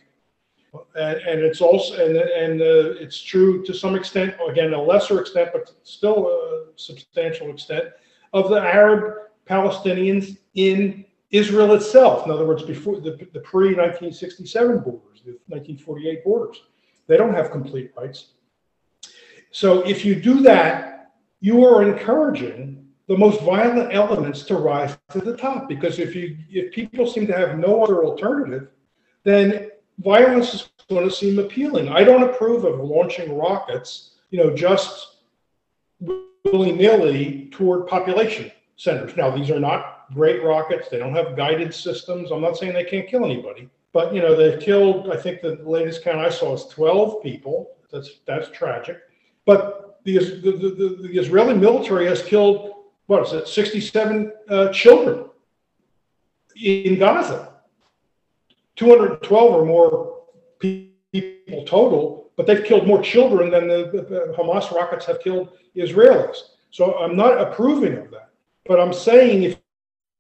[0.95, 5.21] And, and it's also and and uh, it's true to some extent, again a lesser
[5.21, 7.85] extent, but still a substantial extent
[8.33, 9.15] of the Arab
[9.47, 12.27] Palestinians in Israel itself.
[12.27, 16.63] In other words, before the, the pre 1967 borders, the 1948 borders.
[17.07, 18.33] They don't have complete rights.
[19.51, 25.19] So if you do that, you are encouraging the most violent elements to rise to
[25.19, 28.69] the top because if you if people seem to have no other alternative,
[29.25, 31.89] then violence is going to seem appealing.
[31.89, 35.17] I don't approve of launching rockets, you know, just
[36.01, 39.17] willy-nilly toward population centers.
[39.17, 40.89] Now, these are not great rockets.
[40.89, 42.31] They don't have guided systems.
[42.31, 45.11] I'm not saying they can't kill anybody, but you know, they've killed.
[45.11, 47.71] I think the latest count I saw is 12 people.
[47.93, 48.99] That's that's tragic.
[49.45, 52.71] But the the, the, the Israeli military has killed
[53.11, 55.25] what is it, 67 uh, children
[56.55, 57.55] in Gaza.
[58.77, 60.23] 212 or more
[61.11, 66.37] people total, but they've killed more children than the, the Hamas rockets have killed Israelis.
[66.71, 68.31] So I'm not approving of that.
[68.65, 69.59] But I'm saying if,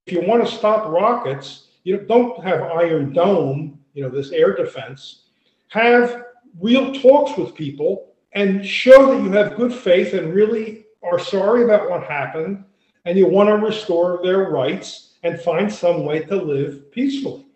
[0.07, 4.55] if you want to stop rockets, you don't have Iron Dome, you know, this air
[4.55, 5.25] defense.
[5.69, 6.25] Have
[6.61, 11.65] real talks with people and show that you have good faith and really are sorry
[11.65, 12.65] about what happened
[13.05, 17.47] and you want to restore their rights and find some way to live peacefully.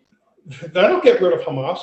[0.73, 1.79] that'll get rid of Hamas.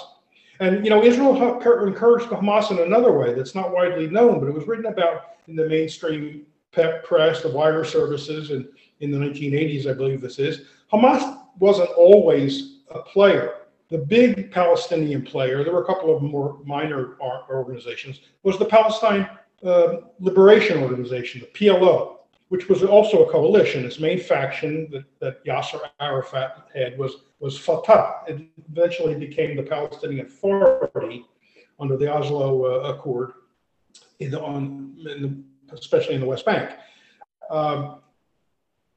[0.60, 4.54] And you know, Israel encouraged Hamas in another way that's not widely known, but it
[4.54, 8.68] was written about in the mainstream press, the wire services, and
[9.02, 10.62] in the 1980s, I believe this is.
[10.92, 13.54] Hamas wasn't always a player.
[13.90, 17.16] The big Palestinian player, there were a couple of more minor
[17.50, 19.28] organizations, was the Palestine
[19.64, 23.84] uh, Liberation Organization, the PLO, which was also a coalition.
[23.84, 28.22] Its main faction that, that Yasser Arafat had was, was Fatah.
[28.28, 31.24] It eventually became the Palestinian Authority
[31.80, 33.32] under the Oslo uh, Accord,
[34.20, 35.22] in the, on, in
[35.68, 36.70] the, especially in the West Bank.
[37.50, 38.01] Um,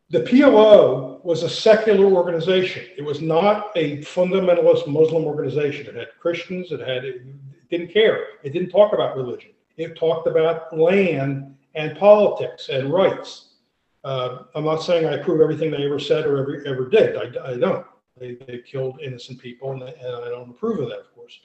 [0.09, 2.85] the PLO was a secular organization.
[2.95, 5.87] It was not a fundamentalist Muslim organization.
[5.87, 6.71] It had Christians.
[6.71, 7.23] It had it
[7.69, 8.27] didn't care.
[8.43, 9.51] It didn't talk about religion.
[9.77, 13.55] It talked about land and politics and rights.
[14.03, 17.17] Uh, I'm not saying I approve everything they ever said or ever ever did.
[17.17, 17.85] I, I don't.
[18.17, 21.39] They, they killed innocent people, and, and, I don't approve of that, of course.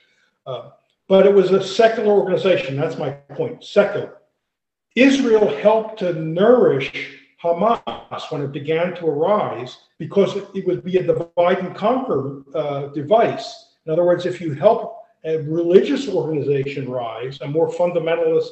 [0.46, 0.70] Uh,
[1.08, 2.76] but it was a secular organization.
[2.76, 3.64] That's my point.
[3.64, 4.18] Secular.
[4.94, 11.02] Israel helped to nourish Hamas when it began to arise because it would be a
[11.02, 13.76] divide and conquer uh, device.
[13.86, 18.48] In other words, if you help a religious organization rise, a more fundamentalist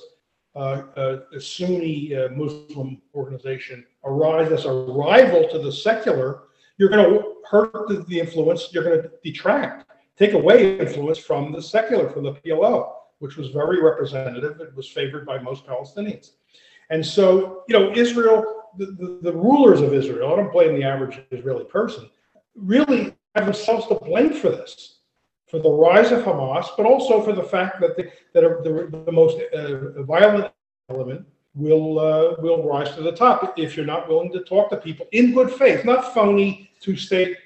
[0.56, 6.44] uh, uh, Sunni uh, Muslim organization arise as a rival to the secular,
[6.78, 11.52] you're going to hurt the, the influence, you're going to detract, take away influence from
[11.52, 14.60] the secular, from the PLO, which was very representative.
[14.60, 16.30] It was favored by most Palestinians.
[16.90, 21.20] And so, you know, Israel the, the, rulers of Israel, I don't blame the average
[21.30, 22.08] Israeli person,
[22.54, 25.00] really have themselves to blame for this,
[25.48, 29.12] for the rise of Hamas, but also for the fact that the, that the, the
[29.12, 30.52] most uh, violent
[30.88, 34.76] element will uh, will rise to the top if you're not willing to talk to
[34.76, 37.36] people in good faith, not phony two state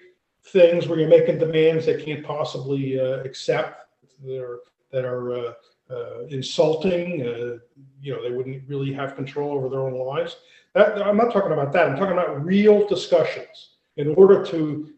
[0.47, 3.87] things where you're making demands they can't possibly uh, accept
[4.25, 5.53] that are that are uh,
[5.91, 7.23] uh, insulting.
[7.23, 7.59] Uh,
[8.01, 10.37] you know, they wouldn't really have control over their own lives.
[10.75, 11.89] I'm not talking about that.
[11.89, 14.91] I'm talking about real discussions in order to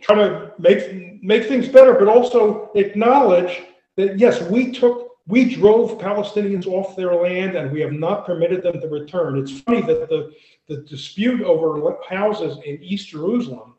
[0.00, 3.62] try to make make things better, but also acknowledge
[3.96, 8.62] that yes, we took we drove Palestinians off their land and we have not permitted
[8.62, 9.38] them to return.
[9.38, 10.32] It's funny that the
[10.68, 13.74] the dispute over houses in East Jerusalem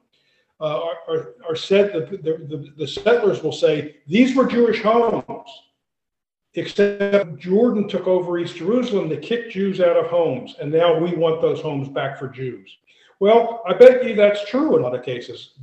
[0.60, 5.24] uh, are, are, are, said the, the, the settlers will say these were Jewish homes
[6.58, 11.14] except Jordan took over East Jerusalem to kick Jews out of homes, and now we
[11.14, 12.78] want those homes back for Jews.
[13.20, 15.54] Well, I bet you that's true in other cases.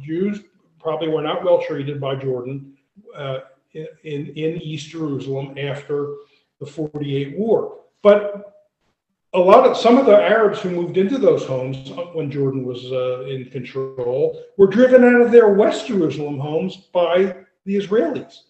[0.00, 0.40] Jews
[0.80, 2.74] probably were not well treated by Jordan
[3.14, 3.40] uh,
[3.74, 6.14] in, in East Jerusalem after
[6.60, 7.80] the 48 war.
[8.02, 8.54] But
[9.34, 12.90] a lot of some of the Arabs who moved into those homes when Jordan was
[12.90, 18.40] uh, in control were driven out of their West Jerusalem homes by the Israelis.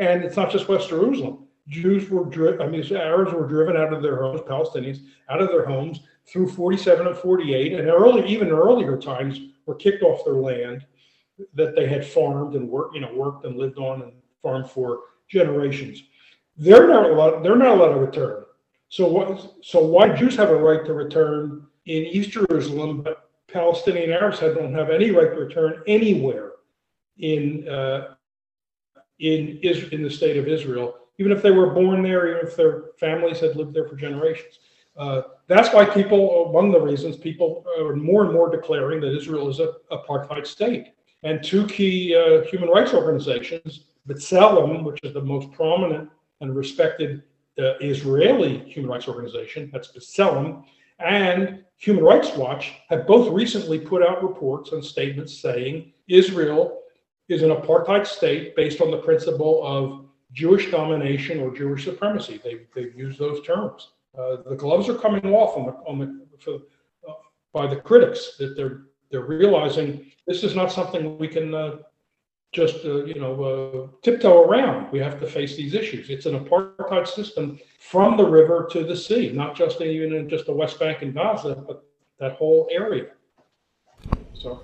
[0.00, 1.46] And it's not just West Jerusalem.
[1.68, 5.48] Jews were driven, I mean, Arabs were driven out of their homes, Palestinians out of
[5.48, 10.34] their homes through 47 and 48, and early, even earlier times, were kicked off their
[10.34, 10.84] land
[11.54, 15.00] that they had farmed and worked, you know, worked and lived on and farmed for
[15.28, 16.02] generations.
[16.56, 17.42] They're not allowed.
[17.42, 18.44] They're not allowed to return.
[18.88, 19.54] So what?
[19.62, 24.74] So why Jews have a right to return in East Jerusalem, but Palestinian Arabs don't
[24.74, 26.52] have any right to return anywhere
[27.18, 28.14] in uh,
[29.20, 29.58] in
[29.92, 33.40] in the state of Israel, even if they were born there, even if their families
[33.40, 34.58] had lived there for generations.
[34.96, 39.16] Uh, that's why people, one of the reasons people are more and more declaring that
[39.16, 40.88] Israel is a apartheid state.
[41.22, 46.08] And two key uh, human rights organizations, B'Tselem, which is the most prominent
[46.40, 47.22] and respected
[47.58, 50.64] uh, Israeli human rights organization, that's B'Tselem,
[50.98, 56.79] and Human Rights Watch have both recently put out reports and statements saying Israel
[57.30, 62.40] is an apartheid state based on the principle of Jewish domination or Jewish supremacy.
[62.42, 63.92] They, they've used those terms.
[64.18, 66.54] Uh, the gloves are coming off on the, on the, for,
[67.08, 67.14] uh,
[67.52, 71.76] by the critics that they're, they're realizing this is not something we can uh,
[72.52, 74.90] just uh, you know uh, tiptoe around.
[74.90, 76.10] We have to face these issues.
[76.10, 80.46] It's an apartheid system from the river to the sea, not just even in just
[80.46, 81.84] the West Bank and Gaza, but
[82.18, 83.10] that whole area.
[84.34, 84.62] So.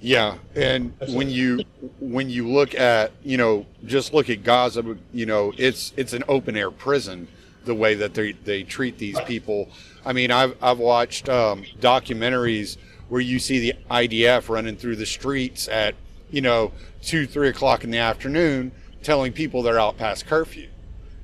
[0.00, 1.64] Yeah, and when you
[1.98, 6.22] when you look at you know just look at Gaza, you know it's it's an
[6.28, 7.26] open air prison
[7.64, 9.68] the way that they they treat these people.
[10.04, 12.76] I mean, I've I've watched um, documentaries
[13.08, 15.94] where you see the IDF running through the streets at
[16.30, 18.70] you know two three o'clock in the afternoon,
[19.02, 20.68] telling people they're out past curfew.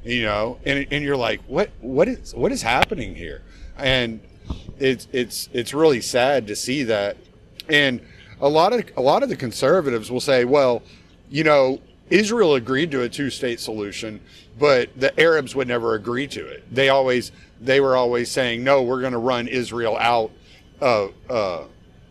[0.03, 3.43] You know, and and you're like, what what is what is happening here?
[3.79, 4.21] And
[4.79, 7.17] it's it's it's really sad to see that,
[7.69, 8.01] and
[8.45, 10.83] a lot of a lot of the conservatives will say, well,
[11.31, 11.81] you know,
[12.11, 14.21] Israel agreed to a two-state solution,
[14.59, 16.63] but the Arabs would never agree to it.
[16.73, 20.31] They always they were always saying, no, we're going to run Israel out
[20.83, 21.63] of uh,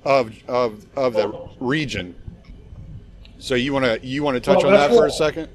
[0.03, 2.15] of of of the region.
[3.37, 5.49] So you want to you want to touch Well, on that for a second?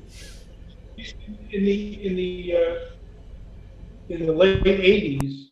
[1.50, 5.50] in the in the uh, in the late eighties,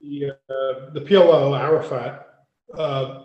[0.00, 2.26] the uh, the PLO Arafat
[2.76, 3.22] uh,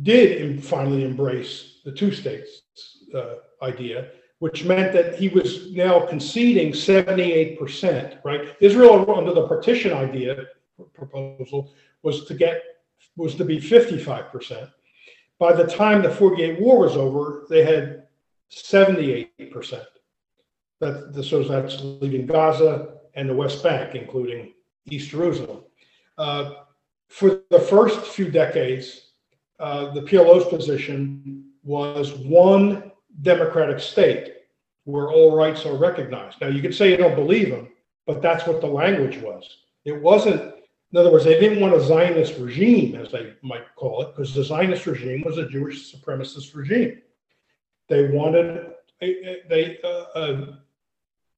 [0.00, 2.62] did finally embrace the two states
[3.14, 8.18] uh, idea, which meant that he was now conceding seventy eight percent.
[8.24, 10.46] Right, Israel under the partition idea
[10.94, 12.62] proposal was to get
[13.16, 14.70] was to be fifty five percent.
[15.38, 18.04] By the time the forty eight war was over, they had
[18.48, 19.84] seventy eight percent.
[20.80, 24.54] That, so that's leaving Gaza and the West Bank, including
[24.86, 25.64] East Jerusalem.
[26.18, 26.54] Uh,
[27.08, 29.11] for the first few decades,
[29.62, 32.90] uh, the PLO's position was one
[33.22, 34.32] democratic state
[34.84, 36.40] where all rights are recognized.
[36.40, 37.68] Now, you could say you don't believe them,
[38.04, 39.44] but that's what the language was.
[39.84, 40.42] It wasn't,
[40.90, 44.34] in other words, they didn't want a Zionist regime, as they might call it, because
[44.34, 47.00] the Zionist regime was a Jewish supremacist regime.
[47.88, 49.08] They wanted a,
[49.52, 50.46] a- uh, uh,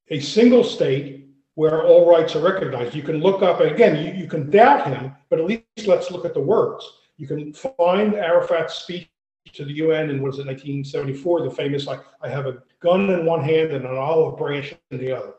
[0.09, 2.95] a single state where all rights are recognized.
[2.95, 6.11] You can look up, and again, you, you can doubt him, but at least let's
[6.11, 6.85] look at the words.
[7.17, 9.09] You can find Arafat's speech
[9.53, 13.11] to the UN in, what is it, 1974, the famous, like, I have a gun
[13.11, 15.35] in one hand and an olive branch in the other.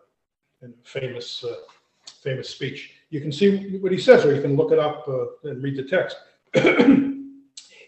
[0.62, 1.56] And famous, uh,
[2.22, 2.92] famous speech.
[3.10, 5.76] You can see what he says, or you can look it up uh, and read
[5.76, 6.18] the text.
[6.54, 7.36] in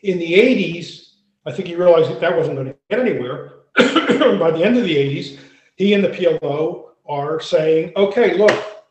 [0.03, 1.13] the 80s,
[1.45, 3.53] I think he realized that that wasn't going to get anywhere.
[3.77, 5.39] By the end of the 80s,
[5.75, 8.85] he and the PLO are saying, okay, look,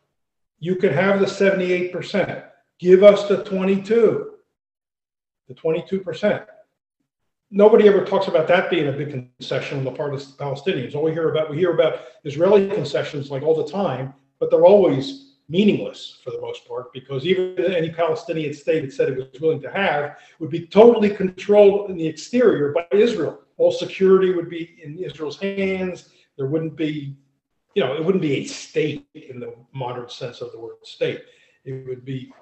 [0.59, 2.45] you can have the 78%.
[2.79, 4.36] Give us the 22,
[5.49, 6.47] the 22%.
[7.51, 10.95] Nobody ever talks about that being a big concession on the part of the Palestinians.
[10.95, 14.67] All we hear about, we hear about Israeli concessions like all the time, but they're
[14.67, 19.41] always meaningless for the most part because even any Palestinian state that said it was
[19.41, 23.41] willing to have would be totally controlled in the exterior by Israel.
[23.57, 27.17] All security would be in Israel's hands there wouldn't be,
[27.75, 31.23] you know, it wouldn't be a state in the modern sense of the word state.
[31.65, 32.33] It would be,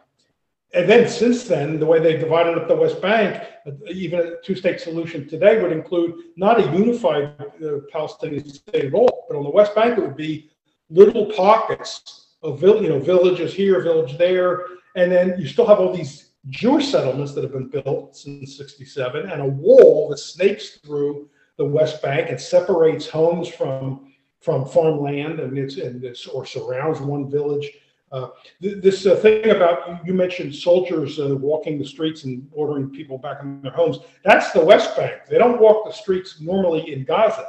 [0.75, 3.43] and then since then, the way they divided up the West Bank,
[3.89, 7.35] even a two-state solution today would include not a unified
[7.65, 10.51] uh, Palestinian state at all, but on the West Bank it would be
[10.91, 15.95] little pockets of, you know, villages here, village there, and then you still have all
[15.95, 21.29] these Jewish settlements that have been built since '67, and a wall that snakes through
[21.57, 27.01] the West Bank and separates homes from from farmland and it's and this or surrounds
[27.01, 27.71] one village.
[28.15, 28.29] Uh,
[28.63, 32.89] th- this uh, thing about you, you mentioned soldiers uh, walking the streets and ordering
[32.89, 33.99] people back in their homes.
[34.25, 35.23] That's the West Bank.
[35.29, 37.49] They don't walk the streets normally in Gaza.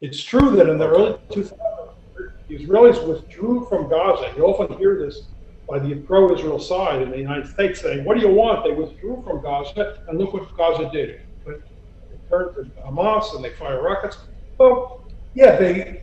[0.00, 1.52] It's true that in the early 2000s,
[2.48, 4.32] the Israelis withdrew from Gaza.
[4.36, 5.28] You often hear this
[5.68, 9.22] by the pro-Israel side in the United States saying, "What do you want?" They withdrew
[9.24, 11.20] from Gaza, and look what Gaza did.
[11.46, 11.60] But
[12.28, 14.18] turned to Hamas and they fire rockets.
[14.58, 16.02] Well, yeah, they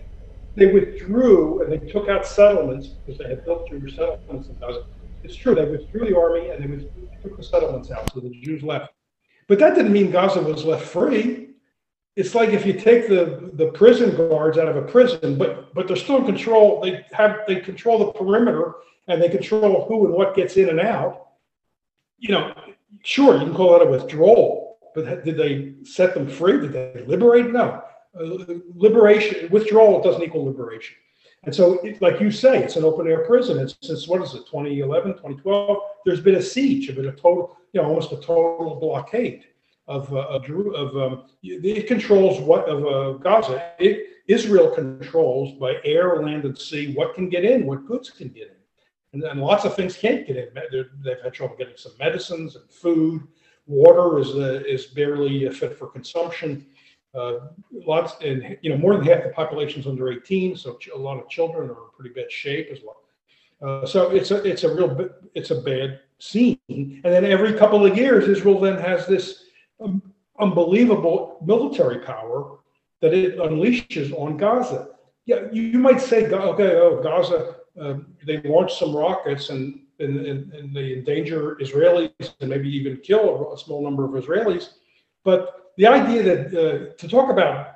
[0.58, 4.50] they withdrew and they took out settlements because they had built Jewish settlements.
[5.24, 8.32] It's true, they withdrew the army and they withdrew, took the settlements out, so the
[8.42, 8.92] Jews left.
[9.48, 11.50] But that didn't mean Gaza was left free.
[12.16, 15.88] It's like if you take the, the prison guards out of a prison, but but
[15.88, 16.82] they're still in control.
[16.82, 18.74] They have they control the perimeter
[19.08, 21.28] and they control who and what gets in and out.
[22.18, 22.54] You know,
[23.04, 26.60] sure, you can call that a withdrawal, but did they set them free?
[26.60, 27.52] Did they liberate?
[27.52, 27.84] No.
[28.20, 30.96] Uh, liberation, withdrawal doesn't equal liberation.
[31.44, 33.60] And so, it, like you say, it's an open air prison.
[33.60, 37.82] And since what is it, 2011, 2012, there's been a siege, been a total, you
[37.82, 39.46] know, almost a total blockade
[39.88, 43.72] of, uh, of, um, it controls what of uh, Gaza.
[43.80, 48.28] It, Israel controls by air, land, and sea what can get in, what goods can
[48.30, 48.56] get in.
[49.14, 50.50] And, and lots of things can't get in.
[50.72, 53.26] They're- They've had trouble getting some medicines and food.
[53.68, 56.66] Water is uh, is barely fit for consumption.
[57.18, 57.40] Uh,
[57.72, 61.18] lots, and you know, more than half the population is under 18, so a lot
[61.18, 63.02] of children are in pretty bad shape as well.
[63.62, 66.60] Uh, so it's a it's a real it's a bad scene.
[66.70, 69.46] And then every couple of years, Israel then has this
[69.84, 70.02] um,
[70.40, 72.60] unbelievable military power
[73.02, 74.90] that it unleashes on Gaza.
[75.26, 77.96] Yeah, you, you might say, okay, oh, Gaza, uh,
[78.26, 83.54] they launched some rockets and, and, and, and they endanger Israelis and maybe even kill
[83.54, 84.70] a small number of Israelis.
[85.24, 87.76] But the idea that uh, to talk about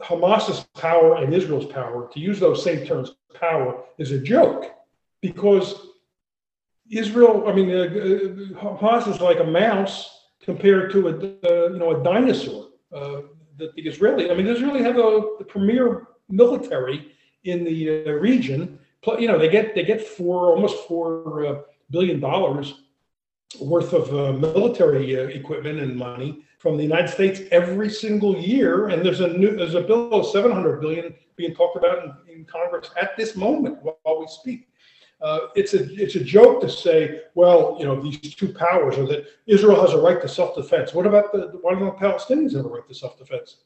[0.00, 4.74] Hamas's power and Israel's power, to use those same terms, power, is a joke
[5.20, 5.74] because
[6.90, 11.78] Israel, I mean, uh, uh, Hamas is like a mouse compared to a uh, you
[11.78, 12.68] know a dinosaur.
[12.92, 13.22] Uh,
[13.58, 17.12] that the Israeli, I mean, the Israeli have a, the premier military
[17.44, 18.78] in the uh, region.
[19.18, 21.60] You know, they get they get four almost four uh,
[21.90, 22.82] billion dollars
[23.60, 28.88] worth of uh, military uh, equipment and money from the United States every single year,
[28.88, 32.44] and there's a new there's a bill of 700 billion being talked about in, in
[32.44, 34.68] Congress at this moment while we speak.
[35.20, 39.06] Uh, it's a it's a joke to say, well, you know, these two powers, or
[39.06, 40.94] that Israel has a right to self-defense.
[40.94, 43.56] What about the why don't the Palestinians have a right to self-defense?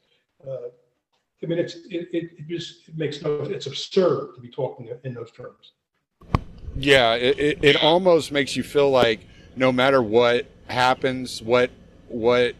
[0.47, 0.69] Uh,
[1.43, 5.13] I mean, it's it, it, just it makes no it's absurd to be talking in
[5.13, 5.73] those terms.
[6.75, 9.21] Yeah, it, it almost makes you feel like
[9.57, 11.71] no matter what happens, what
[12.09, 12.55] what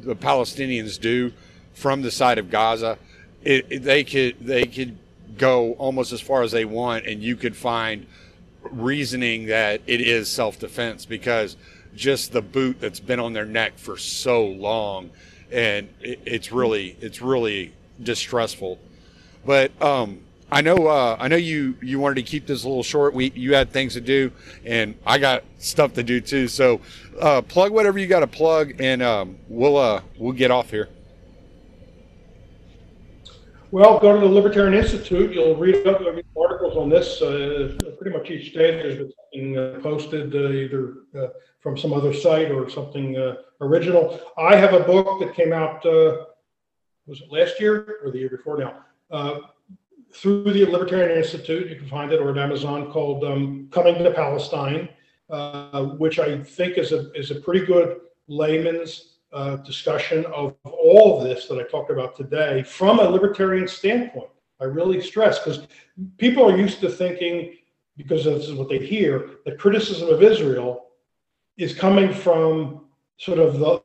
[0.00, 1.32] the Palestinians do
[1.74, 2.98] from the side of Gaza,
[3.42, 4.96] it, it, they could they could
[5.36, 8.06] go almost as far as they want, and you could find
[8.62, 11.56] reasoning that it is self defense because
[11.94, 15.10] just the boot that's been on their neck for so long,
[15.50, 17.72] and it, it's really it's really
[18.02, 18.78] distressful.
[19.44, 20.20] But um,
[20.52, 23.14] I know uh, I know you you wanted to keep this a little short.
[23.14, 24.32] We you had things to do,
[24.64, 26.48] and I got stuff to do too.
[26.48, 26.80] So
[27.20, 30.88] uh, plug whatever you got to plug, and um, we'll uh, we'll get off here.
[33.72, 35.32] Well, go to the Libertarian Institute.
[35.32, 36.00] You'll read up
[36.36, 38.72] articles on this uh, pretty much each day.
[38.72, 41.28] There's been something uh, posted uh, either uh,
[41.60, 44.20] from some other site or something uh, original.
[44.36, 46.24] I have a book that came out, uh,
[47.06, 49.44] was it last year or the year before now?
[50.12, 54.10] Through the Libertarian Institute, you can find it, or at Amazon, called um, "Coming to
[54.10, 54.88] Palestine,"
[55.98, 61.24] which I think is a is a pretty good layman's uh, discussion of all of
[61.24, 64.30] this that I talked about today from a libertarian standpoint.
[64.60, 65.66] I really stress because
[66.18, 67.56] people are used to thinking,
[67.96, 70.86] because this is what they hear, that criticism of Israel
[71.56, 72.86] is coming from
[73.18, 73.82] sort of the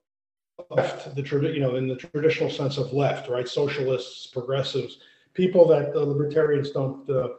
[0.70, 1.22] left, the
[1.54, 3.48] you know, in the traditional sense of left, right?
[3.48, 5.00] Socialists, progressives,
[5.36, 7.30] people that the libertarians don't uh,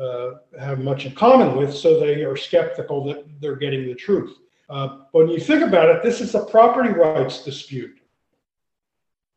[0.00, 4.36] uh, have much in common with, so they are skeptical that they're getting the truth.
[4.68, 7.96] Uh, when you think about it, this is a property rights dispute.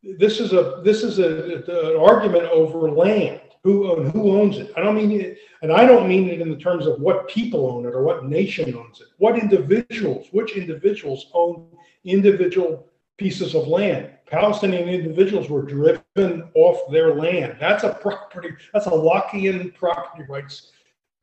[0.03, 3.41] This is a this is a, a, an argument over land.
[3.63, 4.71] Who who owns it?
[4.77, 7.69] I don't mean it, and I don't mean it in the terms of what people
[7.69, 9.07] own it or what nation owns it.
[9.17, 10.27] What individuals?
[10.31, 11.67] Which individuals own
[12.05, 12.87] individual
[13.17, 14.11] pieces of land?
[14.27, 17.57] Palestinian individuals were driven off their land.
[17.59, 18.49] That's a property.
[18.73, 20.71] That's a Lockean property rights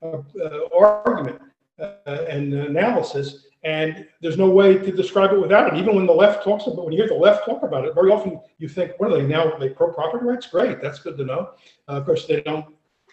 [0.03, 1.41] uh, uh, argument
[1.79, 3.47] uh, and analysis.
[3.63, 5.79] And there's no way to describe it without it.
[5.79, 8.11] Even when the left talks about, when you hear the left talk about it, very
[8.11, 9.51] often you think, what are they now?
[9.51, 10.47] Are they pro property rights?
[10.47, 11.51] Great, that's good to know.
[11.89, 12.67] Uh, of course, they don't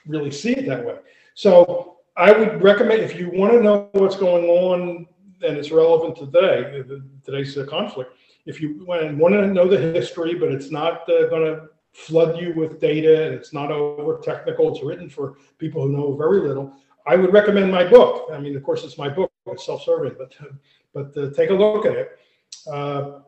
[0.06, 0.98] really see it that way.
[1.36, 5.08] So I would recommend if you want to know what's going on
[5.44, 6.84] and it's relevant today,
[7.24, 8.14] today's uh, conflict.
[8.46, 12.54] If you want to know the history, but it's not uh, going to flood you
[12.56, 16.74] with data and it's not over technical, it's written for people who know very little.
[17.06, 18.30] I would recommend my book.
[18.32, 19.32] I mean, of course, it's my book.
[19.48, 20.36] It's self-serving, but
[20.94, 22.20] but uh, take a look at it
[22.72, 23.20] uh,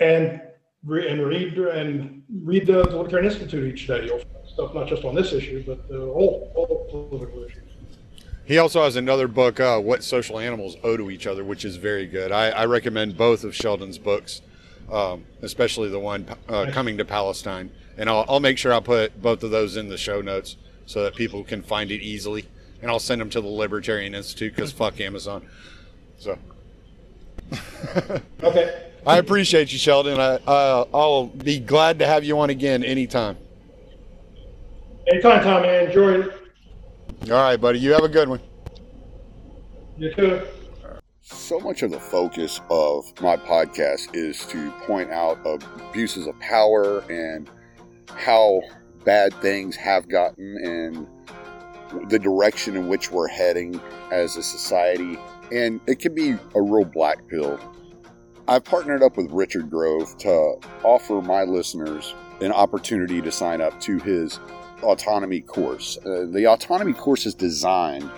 [0.00, 0.42] and
[0.84, 4.06] re- and read and read the, Libertarian Institute each day.
[4.06, 7.67] You'll find stuff not just on this issue, but the whole all political issues.
[8.48, 11.76] He also has another book, uh, "What Social Animals Owe to Each Other," which is
[11.76, 12.32] very good.
[12.32, 14.42] I, I recommend both of Sheldon's books,
[14.90, 19.22] um, especially the one uh, "Coming to Palestine," and I'll, I'll make sure I put
[19.22, 22.46] both of those in the show notes so that people can find it easily
[22.80, 25.46] and I'll send them to the Libertarian Institute because fuck Amazon.
[26.18, 26.38] So.
[28.42, 28.84] okay.
[29.06, 30.20] I appreciate you, Sheldon.
[30.20, 33.38] I, uh, I'll be glad to have you on again anytime.
[35.10, 35.68] Anytime, Tommy.
[35.68, 36.37] I enjoyed it.
[37.22, 37.78] All right, buddy.
[37.78, 38.40] You have a good one.
[39.98, 40.42] You too.
[41.20, 47.00] So much of the focus of my podcast is to point out abuses of power
[47.10, 47.50] and
[48.14, 48.62] how
[49.04, 55.18] bad things have gotten and the direction in which we're heading as a society,
[55.52, 57.58] and it can be a real black pill.
[58.46, 63.78] I've partnered up with Richard Grove to offer my listeners an opportunity to sign up
[63.80, 64.38] to his
[64.82, 65.98] autonomy course.
[65.98, 68.10] Uh, the autonomy course is designed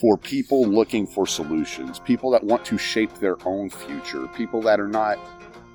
[0.00, 4.78] for people looking for solutions, people that want to shape their own future, people that
[4.78, 5.18] are not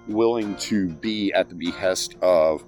[0.07, 2.63] willing to be at the behest of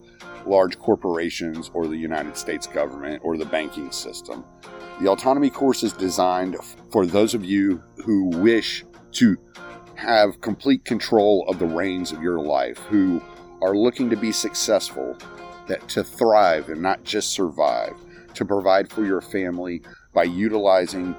[0.45, 4.43] large corporations or the United States government or the banking system.
[4.99, 6.57] The autonomy course is designed
[6.91, 9.37] for those of you who wish to
[9.95, 13.21] have complete control of the reins of your life, who
[13.61, 15.17] are looking to be successful,
[15.67, 17.95] that to thrive and not just survive,
[18.33, 19.81] to provide for your family
[20.13, 21.15] by utilizing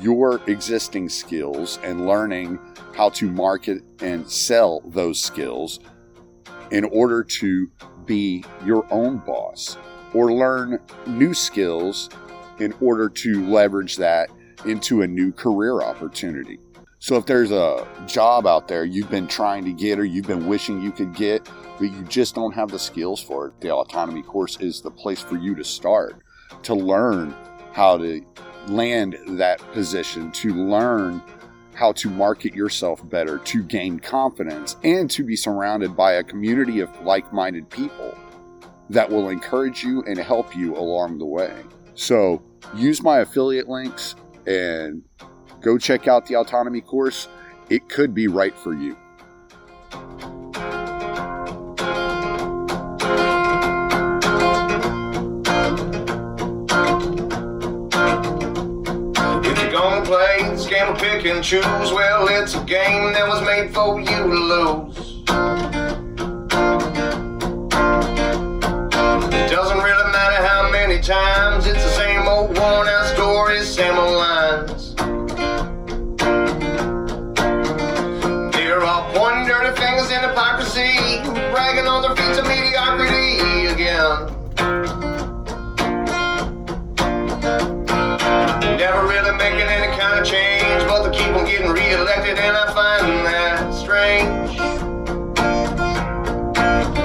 [0.00, 2.58] your existing skills and learning
[2.94, 5.80] how to market and sell those skills
[6.70, 7.70] in order to
[8.06, 9.76] be your own boss
[10.12, 12.10] or learn new skills
[12.60, 14.30] in order to leverage that
[14.66, 16.58] into a new career opportunity.
[16.98, 20.46] So if there's a job out there you've been trying to get or you've been
[20.46, 24.22] wishing you could get, but you just don't have the skills for it, the autonomy
[24.22, 26.22] course is the place for you to start
[26.62, 27.34] to learn
[27.72, 28.24] how to
[28.68, 31.22] land that position, to learn
[31.74, 36.80] how to market yourself better, to gain confidence, and to be surrounded by a community
[36.80, 38.16] of like minded people
[38.90, 41.52] that will encourage you and help you along the way.
[41.94, 42.42] So
[42.74, 44.14] use my affiliate links
[44.46, 45.02] and
[45.60, 47.28] go check out the autonomy course.
[47.70, 48.96] It could be right for you.
[60.04, 63.98] Play this game of pick and choose, well, it's a game that was made for
[63.98, 64.98] you to lose.
[69.32, 73.96] It doesn't really matter how many times it's the same old worn out stories, same
[73.96, 74.94] old lines.
[78.54, 84.30] They're all pointing dirty fingers in hypocrisy, bragging on their feats of mediocrity again.
[88.76, 89.83] Never really making any
[90.24, 94.56] change, but they keep on getting reelected, and I find that strange.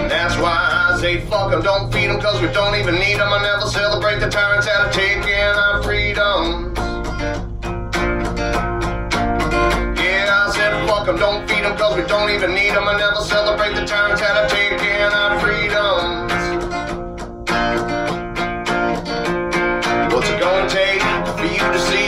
[0.10, 0.58] That's why
[0.92, 3.32] I say fuck 'em, don't feed 'em, cause we don't even need 'em.
[3.34, 5.34] I never celebrate the tyrants out of taking
[5.66, 6.78] our freedoms.
[10.00, 12.88] Yeah, I said fuck 'em, don't feed 'em, cause we don't even need 'em.
[12.88, 16.32] I never celebrate the tyrants out of taking our freedoms.
[20.14, 21.02] What's it gonna take
[21.38, 21.99] for you to see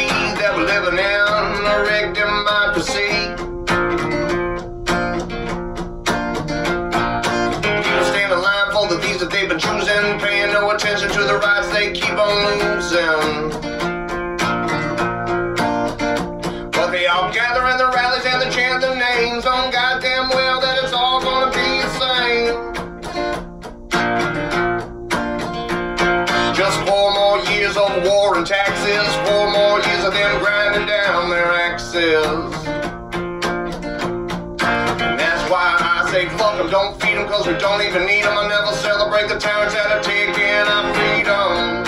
[37.51, 38.37] we don't even need 'em.
[38.37, 41.83] I never celebrate the tyrants that are taking our freedom.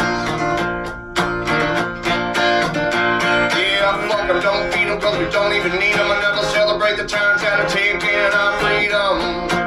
[3.57, 6.11] Yeah, fuck 'em, don't feed 'em, cause we don't even need 'em.
[6.11, 9.62] I never celebrate the tyrants that are taking our freedom.